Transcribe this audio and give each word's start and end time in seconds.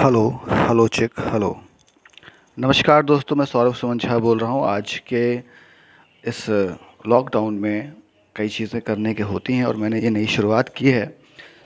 Hello 0.00 0.28
hello 0.48 0.86
check 0.88 1.18
hello 1.20 1.48
नमस्कार 2.58 3.02
दोस्तों, 3.04 3.36
मैं 3.36 3.44
सौरभ 3.46 3.74
सुमन 3.74 3.98
झा 3.98 4.18
बोल 4.18 4.38
रहा 4.38 4.50
हूँ। 4.50 4.64
आज 4.66 4.92
के 5.06 5.22
इस 6.24 6.44
लॉकडाउन 7.06 7.54
में 7.54 7.92
कई 8.36 8.48
चीज़ें 8.48 8.80
करने 8.82 9.12
के 9.14 9.22
होती 9.22 9.54
हैं 9.54 9.64
और 9.64 9.76
मैंने 9.76 10.00
ये 10.00 10.10
नई 10.10 10.26
शुरुआत 10.26 10.68
की 10.76 10.90
है, 10.90 11.04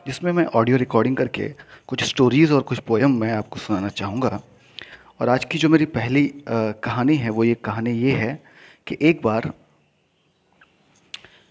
जिसमें 0.07 0.31
मैं 0.33 0.45
ऑडियो 0.53 0.77
रिकॉर्डिंग 0.77 1.17
करके 1.17 1.49
कुछ 1.89 2.03
स्टोरीज़ 2.05 2.53
और 2.53 2.63
कुछ 2.63 2.79
पोएम 2.79 3.15
मैं 3.21 3.33
आपको 3.33 3.59
सुनाना 3.59 3.89
चाहूँगा। 3.91 4.41
और 5.21 5.29
आज 5.29 5.45
की 5.45 5.59
जो 5.59 5.69
मेरी 5.69 5.85
पहली 5.95 6.27
कहानी 6.49 7.17
है, 7.17 7.31
वो 7.31 7.45
ये 7.45 7.55
कहानी 7.65 7.93
ये 7.99 8.13
है 8.13 8.35
कि 8.87 8.97
एक 9.01 9.23
बार 9.25 9.53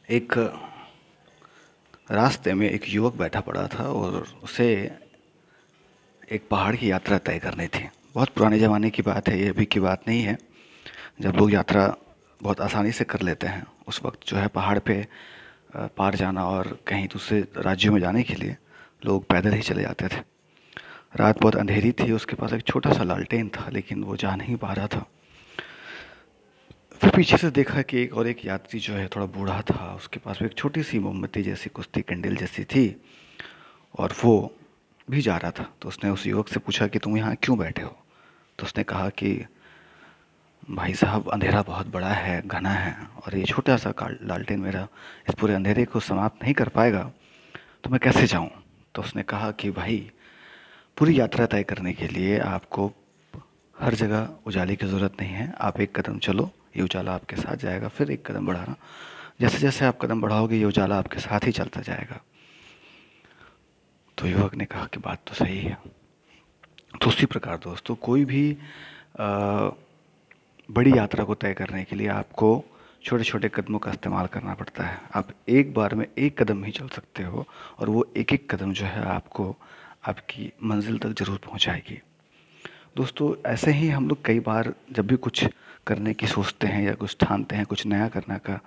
एक 0.10 0.38
रास्ते 2.12 2.54
में 2.54 2.70
एक 2.70 2.90
युवक 2.90 3.16
बैठा 3.18 3.40
पड़ा 3.42 3.68
था 3.70 3.84
और 3.84 4.26
उसे 4.44 4.70
एक 6.34 6.48
पहाड़ 6.50 6.76
की 6.76 6.92
यात्रा 6.92 7.18
तय 7.18 7.40
करनी 7.40 7.68
थी। 7.68 7.90
बहुत 8.16 8.30
पुराने 8.30 8.60
ज़माने 8.60 8.90
की 8.90 9.02
बात 9.02 9.28
है, 9.30 9.40
ये 9.40 9.50
अभी 9.50 9.66
की 9.66 9.80
बात 9.80 10.08
नहीं 10.08 10.22
है। 10.22 10.38
जब 11.22 11.36
लोग 11.36 11.54
यात्रा 11.54 11.96
बहुत 12.42 12.62
आसानी 12.62 12.92
से 12.92 13.04
कर 13.04 13.22
लेते 13.22 13.48
हैं, 13.48 13.66
उस 13.88 14.02
वक्त 14.06 14.28
जो 14.28 14.38
है 14.38 14.48
पहाड़ 14.48 14.80
पे 14.80 14.96
पार 15.76 16.16
जाना 16.16 16.46
और 16.46 16.80
कहीं 16.88 17.08
दूसरे 17.08 17.40
राज्यों 17.58 17.94
में 17.94 18.00
जाने 18.02 18.24
के 18.24 18.36
लिए 18.36 18.56
लोग 19.06 19.26
पैदल 19.26 19.54
ही 19.54 19.62
चले 19.62 19.82
जाते 19.82 20.08
थे। 20.08 20.22
रात 21.16 21.42
बहुत 21.42 21.56
अंधेरी 21.56 21.92
थी, 21.92 22.12
उसके 22.12 22.36
पास 22.36 22.54
एक 22.54 22.64
छोटा 22.68 22.94
सा 22.94 23.04
लालटेन 23.04 23.50
था, 23.50 23.70
लेकिन 23.70 24.04
वो 24.04 24.16
जा 24.16 24.36
नहीं 24.36 24.56
पा 24.56 24.74
रहा 24.74 24.88
था। 24.88 25.06
फिर 27.02 27.12
पीछे 27.16 27.38
से 27.38 27.50
देखा 27.52 27.82
कि 27.82 28.02
एक 28.02 28.14
और 28.18 28.28
एक 28.28 28.46
यात्री 28.46 28.80
जो 28.80 28.94
है 28.94 29.08
थोड़ा 29.08 29.26
बूढ़ा 29.28 29.62
था, 29.62 29.94
उसके 29.96 30.20
पास 30.20 30.42
एक 30.42 30.54
छोटी 30.54 30.84
सी 30.84 31.00
मोमबत्ती 31.00 31.44
जैसी 31.44 31.70
कुश्ती, 31.70 32.02
कैंडल 32.02 32.36
जैसी 32.36 32.64
थी 32.64 32.86
और 34.00 34.14
वो 34.24 34.56
भी 35.08 35.22
जा 35.22 35.38
रहा 35.38 35.52
था 35.52 35.68
तो 35.82 35.90
उसने 35.90 36.10
उस 36.10 36.26
युवक 36.28 36.48
से 36.48 36.60
पूछा 36.60 36.88
कि 36.88 37.00
तुम 37.00 37.18
यहाँ 37.18 37.36
क्यों 37.36 37.58
बैठे 37.58 37.82
हो? 37.82 37.96
तो 38.60 38.66
उसने 38.66 38.84
कहा 38.84 39.10
कि 39.10 39.46
भाई 40.70 40.94
साहब, 40.94 41.30
अंधेरा 41.30 41.62
बहुत 41.62 41.88
बड़ा 41.88 42.10
है, 42.10 42.42
घना 42.42 42.70
है, 42.70 42.96
और 43.18 43.36
ये 43.38 43.44
छोटा 43.46 43.76
सा 43.78 43.94
लालटेन 44.02 44.60
मेरा 44.60 44.88
इस 45.30 45.36
पूरे 45.36 45.54
अंधेरे 45.54 45.86
को 45.86 46.00
समाप्त 46.00 46.44
नहीं 46.44 46.54
कर 46.54 46.70
पाएगा 46.70 47.12
तो 47.84 47.90
मैं 47.90 48.00
कैसे 48.00 48.26
जाऊँ? 48.28 48.50
तो 48.96 49.02
उसने 49.02 49.24
कहा 49.24 49.52
कि 49.52 49.72
भाई, 49.72 49.98
पूरी 50.98 51.20
यात्रा 51.20 51.46
तय 51.46 51.64
करने 51.64 51.94
के 51.94 52.08
लिए 52.08 52.38
आपको 52.40 52.92
हर 53.76 53.94
जगह 53.96 54.30
उजाले 54.46 54.76
की 54.76 54.86
ज़रूरत 54.86 55.22
नहीं 55.22 55.32
है, 55.32 55.54
आप 55.60 55.80
एक 55.82 56.00
कदम 56.00 56.20
चलो, 56.20 56.50
ये 56.78 56.84
उजाला 56.84 57.14
आपके 57.14 57.36
साथ 57.36 57.56
जाएगा, 57.56 57.88
फिर 57.88 58.12
एक 58.12 58.26
कदम 58.28 58.46
बढ़ाना। 58.46 58.76
जैसे 59.42 59.58
जैसे 59.58 59.86
आप 59.86 59.98
कदम 60.02 60.22
बढ़ाओगे, 60.22 60.58
ये 60.58 60.66
उजाला 60.66 60.98
आपके 60.98 61.20
साथ 61.20 61.46
ही 61.46 61.52
चलता 61.52 61.82
जाएगा। 61.82 62.22
तो 64.24 64.28
युवक 64.30 64.54
ने 64.56 64.66
कहा 64.66 64.86
कि 64.88 65.00
बात 65.04 65.20
तो 65.28 65.34
सही 65.36 65.58
है। 65.60 65.78
तो 67.02 67.08
उसी 67.08 67.26
प्रकार 67.26 67.58
दोस्तों, 67.58 67.96
कोई 67.98 68.24
भी 68.26 68.58
बड़ी 70.70 70.92
यात्रा 70.98 71.24
को 71.24 71.36
तय 71.36 71.54
करने 71.54 71.84
के 71.84 71.96
लिए 71.96 72.08
आपको 72.10 72.64
छोटे 73.04 73.24
छोटे 73.24 73.50
कदमों 73.50 73.80
का 73.80 73.92
इस्तेमाल 73.92 74.28
करना 74.34 74.54
पड़ता 74.54 74.84
है। 74.84 75.00
आप 75.16 75.34
एक 75.50 75.74
बार 75.74 75.96
में 75.96 76.06
एक 76.08 76.42
कदम 76.42 76.64
ही 76.64 76.72
चल 76.72 76.88
सकते 76.88 77.24
हो 77.24 77.46
और 77.80 77.90
वो 77.90 78.06
एक 78.18 78.34
एक 78.34 78.50
कदम 78.54 78.74
जो 78.74 78.86
है 78.86 79.04
आपको 79.08 79.56
आपकी 80.08 80.52
मंजिल 80.64 80.98
तक 80.98 81.20
ज़रूर 81.20 81.40
पहुंचाएगी। 81.46 82.02
दोस्तों, 82.96 83.34
ऐसे 83.46 83.72
ही 83.72 83.90
हम 83.90 84.08
लोग 84.10 84.26
कई 84.26 84.40
बार 84.42 84.74
जब 84.92 85.08
भी 85.08 85.16
कुछ 85.18 85.46
करने 85.88 86.14
की 86.14 86.28
सोचते 86.28 86.68
हैं 86.68 86.84
या 86.84 86.94
कुछ 86.94 87.18
ठानते 87.20 87.56
हैं, 87.56 87.66
कुछ 87.66 87.86
नया 87.86 88.08
करने 88.08 88.38
का, 88.38 88.60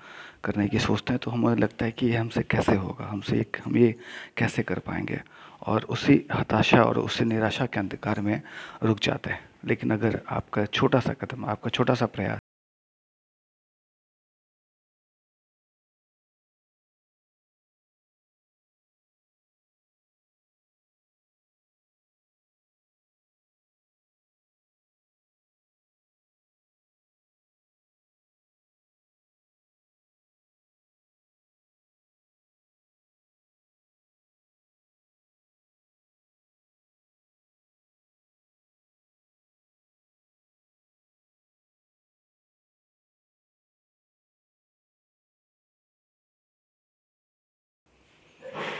करने 0.45 0.69
की 0.69 0.79
सोचते 0.79 1.13
हैं 1.13 1.21
तो 1.23 1.31
हमें 1.31 1.57
लगता 1.57 1.85
है 1.85 1.93
कि 1.93 2.07
ये 2.07 2.17
हमसे 2.17 2.43
कैसे 2.43 2.75
होगा? 2.75 3.07
हमसे 3.07 3.41
एक, 3.41 3.57
हम 3.65 3.77
ये 3.77 3.95
कैसे 4.37 4.63
कर 4.63 4.79
पाएँगे? 4.79 5.21
और 5.67 5.83
उसी 5.83 6.27
हताशा 6.33 6.83
और 6.83 6.99
उसी 6.99 7.25
निराशा 7.25 7.67
के 7.67 7.81
अंधकार 7.81 8.21
में 8.21 8.43
रुक 8.83 9.01
जाते 9.01 9.31
हैं। 9.31 9.49
लेकिन 9.65 9.91
अगर 9.91 10.21
आपका 10.29 10.65
छोटा 10.65 11.01
सा 11.01 11.13
कदम, 11.13 11.45
आपका 11.45 11.71
छोटा 11.71 11.95
सा 11.95 12.07
प्रयास 12.07 12.39